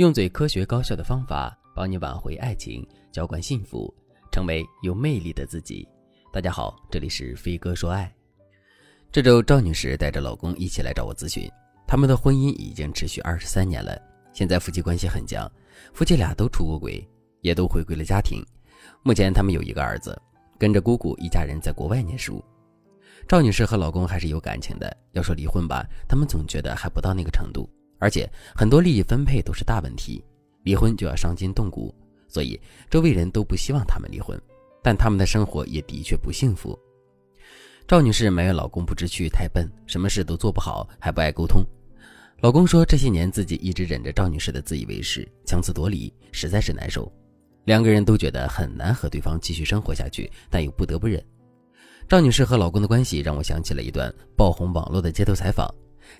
[0.00, 3.94] 用最科学高效的方法帮你挽回爱情，浇灌幸福，
[4.32, 5.86] 成为有魅力的自己。
[6.32, 8.10] 大家好，这里是飞哥说爱。
[9.12, 11.46] 这周赵女士带着老公一起来找我咨询，
[11.86, 14.00] 他们的婚姻已经持续二十三年了，
[14.32, 15.46] 现在夫妻关系很僵，
[15.92, 17.06] 夫妻俩都出过轨，
[17.42, 18.42] 也都回归了家庭。
[19.02, 20.18] 目前他们有一个儿子，
[20.58, 22.42] 跟着姑姑一家人在国外念书。
[23.28, 27.68] 赵女士和老公还是有感情的，要说离婚吧，他们总觉得还不到那个程度。
[28.00, 30.24] 而且很多利益分配都是大问题，
[30.64, 31.94] 离婚就要伤筋动骨，
[32.26, 32.60] 所以
[32.90, 34.36] 周围人都不希望他们离婚，
[34.82, 36.76] 但他们的生活也的确不幸福。
[37.86, 41.62] 赵女士埋怨老公不知趣、太笨，什么事都做不好，还不爱沟通。
[42.40, 47.12] 老公说这些年自己一直忍着赵女士的自以为是、强词夺理，实在是难受。
[47.64, 51.22] 两个人都觉得很难和对方继续生活下去，但又不得不忍。
[52.08, 55.68] 赵女士和老公的关系让我想起了一段爆红网络的街头采访。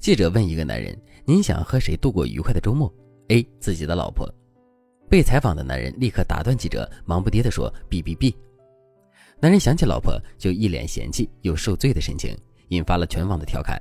[0.00, 2.92] 记者问一个男人：“您想和谁度过愉快的周末
[3.28, 3.46] ？”A.
[3.60, 4.28] 自己的老婆。
[5.08, 8.36] 被采访的男人立刻打断记者，忙不迭地说：“B B B。”
[9.40, 12.36] 男人想起老婆，就一脸嫌弃又受罪的神情，
[12.68, 13.80] 引发了全网的调侃。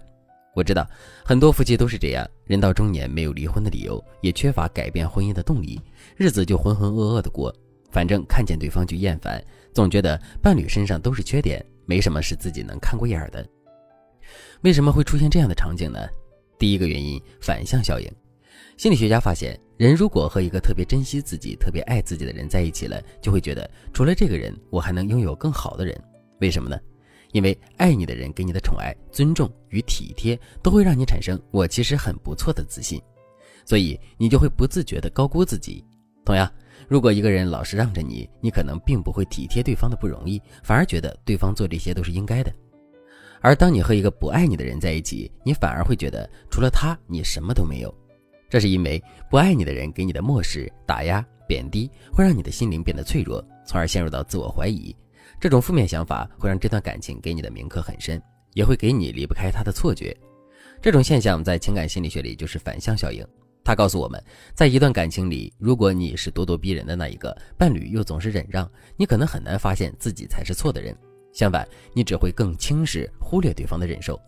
[0.55, 0.87] 我知道
[1.23, 5.79] 很多夫妻都是这样，人到中年没有离婚的理由，也缺乏改变婚姻的动力，
[6.15, 7.53] 日子就浑浑噩噩的过。
[7.91, 13.47] 反正看见对方就厌烦，总觉得伴侣身上都是缺点，没什么是自己能看过眼的。
[14.61, 15.99] 为什么会出现这样的场景呢？
[16.57, 18.11] 第一个原因，反向效应。
[18.77, 25.99] 心理学家发现，人如果和一个特别珍惜自己、特别爱自己的人在一起了，就会觉得除了这个人，我还能拥有更好的人。
[26.39, 26.79] 为什么呢？
[27.33, 33.01] 因为爱你的人给你的宠爱、尊重与体贴，都会让你产生“我其实很不错”的自信，
[33.65, 35.83] 所以你就会不自觉地高估自己。
[36.23, 36.49] 同样，
[36.87, 42.53] 如果一个人老是让着你，你可能并不会体贴对方的不容易，反而觉得对方做这些都是应该的。
[43.41, 47.93] 而当你和一个不爱你的人在一起，你反而会觉得除了他，你什么都没有。
[48.49, 54.95] 这是因为不爱你的人给你的漠视、打压、贬低，会让你的心灵变得脆弱，从而陷入到自我怀疑。
[55.39, 58.21] 这种负面想法会让这段感情给你的铭刻很深，
[58.53, 60.15] 也会给你离不开他的错觉。
[60.81, 63.25] 这种现象在情感心理学里就是反向效应。
[63.63, 64.23] 它告诉我们，
[64.55, 70.95] 在一段感情里，如果你是咄咄逼人的那一个，伴侣又总是忍让，你可能很难发现自己才是错的人。
[71.37, 74.19] 相反，你只会更轻视、忽略对方的忍受。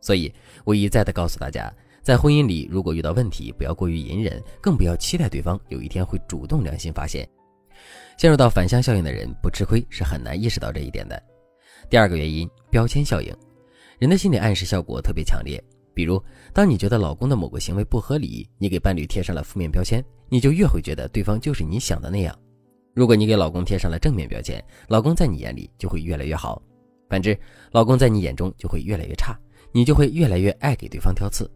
[0.00, 0.32] 所以，
[0.64, 1.70] 我一再的告诉大家，
[2.02, 7.28] 在婚姻里，如果遇到问题，不要过于隐忍，更不要期待对方有一天会主动良心发现。
[8.16, 11.22] 陷入到反向效应的人，不吃亏是很难意识到这一点的。
[11.90, 13.30] 第二个原因，标签效应，
[13.98, 15.62] 人的心理暗示效果特别强烈。
[15.92, 16.18] 比如，
[16.54, 22.34] 当你觉得老公的某个行为不合理，你给伴侣贴上了负面标签，你就越会觉得对方就是你想的那样。
[22.96, 26.58] 如果你给老公贴上了正面标签，老公在你眼里就会越来越好；
[27.10, 27.38] 反之，
[27.72, 29.38] 老公在你眼中就会越来越差，
[29.70, 31.46] 你就会越来越爱给对方挑刺。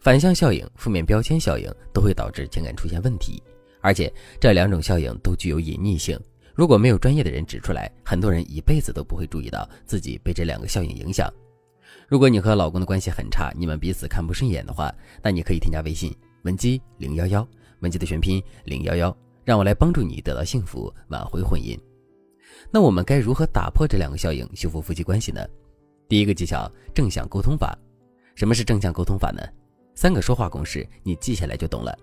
[0.00, 3.42] 反向效应、负面标签效应都会导致情感出现问题，
[3.82, 4.10] 而且
[4.40, 6.18] 这两种效应都具有隐匿性。
[6.54, 11.30] 如果没有专业的人指出来，很多人一辈子都不会注意到自己被这两个效应影响。
[12.08, 14.90] 如果你和老公的关系很差，你们彼此看不顺眼的话，
[15.22, 16.10] 那你可以添加微信
[16.44, 17.46] 文姬零幺幺，
[17.80, 19.14] 文姬的全拼零幺幺。
[19.44, 21.78] 让我来帮助你得到幸福，挽回婚姻。
[22.70, 25.40] 那我们该如何打破这两个效应，修复夫妻关系呢？
[26.08, 27.76] 第一个技巧：正向沟通法。
[28.34, 29.42] 什么是正向沟通法呢？
[29.94, 31.96] 三个说话公式，你记下来就懂了。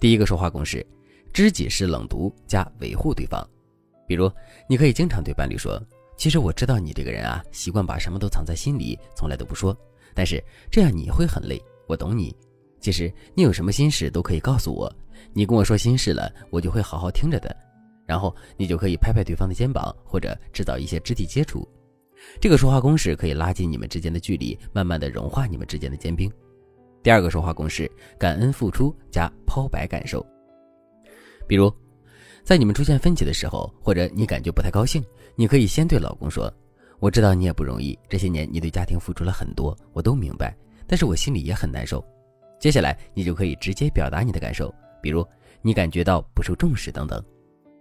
[0.00, 0.86] 第一个说话公式：
[1.32, 3.46] 知己是冷读加维护对方。
[4.06, 4.30] 比如，
[4.68, 5.80] 你可以经常对伴侣说
[6.16, 9.76] ：“其实我知道你这个人啊，习惯把什么都藏在心里，从来都不说。
[10.14, 12.34] 但是这样你会很累，我懂你。
[12.82, 14.92] 其实你有什么心事都可以告诉我。”
[15.32, 17.56] 你跟我说心事了，我就会好好听着的。
[18.04, 21.66] 然后你就可以拍拍对方的肩膀，或者制造一些肢体接触。
[22.40, 26.30] 这个说话公式可以拉近你们之间的距离，慢慢的融化你们之间的坚冰。
[27.02, 30.24] 第二个说话公式：感恩付出加抛白感受。
[31.46, 31.72] 比如，
[32.44, 35.02] 在你们出现分歧的时候，或者你感觉不太高兴，
[35.34, 36.52] 你可以先对老公说
[37.00, 40.54] ：“我知道你也不容易，这些年你对家庭付出了很多，我都明白，
[40.86, 42.04] 但是我心里也很难受。”
[42.62, 44.72] 接下来你就可以直接表达你的感受。
[45.02, 45.26] 比如
[45.62, 47.20] 你感觉到不受重视等等，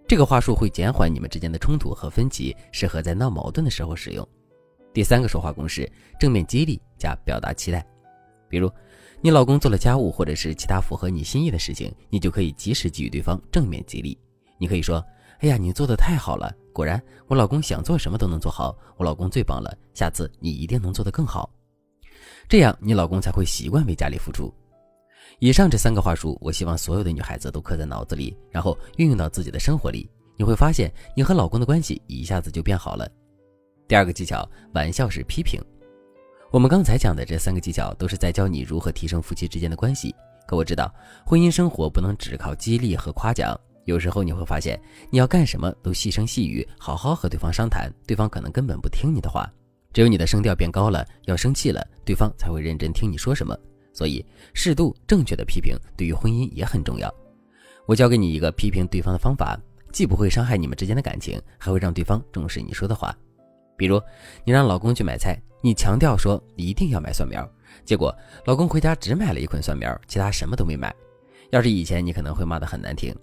[0.07, 4.27] 这个话术会减缓你们之间的冲突和分歧，适合在闹矛盾的时候使用。
[4.91, 5.87] 第三个说话公式：
[6.19, 7.85] 正面激励加表达期待。
[8.49, 8.67] 比如
[9.21, 14.17] 你老公做了家务或者是其他符合你心意的事情，你就可以及时给予对方正面激励。
[14.57, 15.05] 你可以说
[15.41, 16.51] ：“哎呀，你做的太好了！
[16.73, 19.77] 果然，我老公想做什么都能做好，我老公最棒了！
[19.93, 21.47] 下次你一定能做得更好。”
[22.49, 24.51] 这样你老公才会习惯为家里付出。
[25.41, 30.07] 以上这三个话术，我希望所有的女孩子都刻在脑子里，然后运用到自己的生活里。
[30.37, 33.09] 你会发现，你和老公的关系一下子就变好了。
[33.87, 35.59] 第二个技巧，玩笑式批评。
[36.51, 40.13] 我们刚才讲的这三个技巧，都是在教你如何提升夫妻之间的关系。
[40.45, 40.93] 可我知道，
[41.25, 43.59] 婚姻生活不能只靠激励和夸奖。
[43.85, 44.79] 有时候你会发现，
[45.09, 49.51] 你要干什么都细声细语，好好和对方商谈，对方可能根本不听你的话。
[49.91, 53.57] 只有你的声调变高了，要生气了，对方才会认真听你说什么。
[53.93, 57.13] 所以，适度正确的批评对于婚姻也很重要。
[57.85, 59.59] 我教给你一个批评对方的方法，
[59.91, 63.15] 既不会伤害你们之间的感情，还会让对方重视你说的话。
[63.77, 64.01] 比如，
[64.45, 67.47] 你让老公去买菜，你强调说一定要买蒜苗，
[67.83, 68.15] 结果
[68.45, 70.93] 老公回家只买了一捆蒜苗，其他什么都没买。
[71.49, 73.13] 要是以前，你可能会骂得很难听。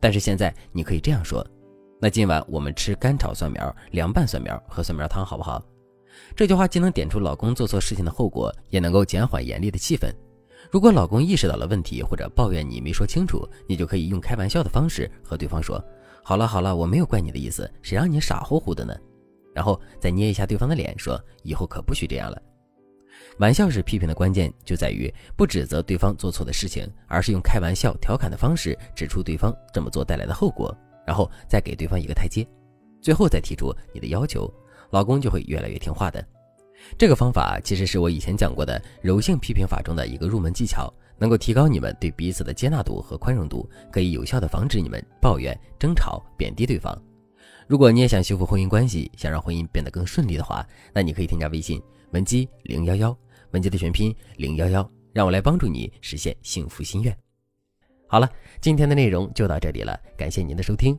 [0.00, 1.46] 但是现在你可以这样说
[2.00, 5.62] ：“那今晚我们吃干炒蒜苗、凉拌蒜苗和蒜苗汤，好不好？”
[6.34, 10.10] 这句话既能点出老公做错事情的后果，也能够减缓严厉的气氛。
[10.70, 15.82] 如果老公意识到了问题或者抱怨你没说清楚，你就可以用开玩笑的方式和对方说
[16.24, 18.94] ：“好了好了，我没有怪你的意思，谁让你傻乎乎的呢？”
[19.54, 22.42] 然后再捏一下对方的脸，说：“以后可不许这样了。”
[23.38, 30.76] 玩笑式批评的关键就在于不指责对方做错的事情，而是用开玩笑、调侃的方式指出对方这么做带来的后果，
[31.06, 32.46] 然后再给对方一个台阶，
[33.00, 34.52] 最后再提出你的要求，
[34.90, 36.24] 老公就会越来越听话的。
[36.98, 46.96] 这个方法其实是我以前讲过的柔性批评法中的一个入门技巧，能够提高你们对彼此的接纳度和宽容度，可以有效的防止你们抱怨、争吵、贬低对方。
[47.66, 53.16] 如果你也想修复婚姻关系，想让婚姻变得更顺利的话，那你可以添加微信文姬零幺幺。
[53.52, 57.16] 文姬的全拼零幺幺，让我来帮助你实现幸福心愿。
[58.06, 58.30] 好了，
[58.60, 60.98] 今天的内容就到这里了，感谢您的收听。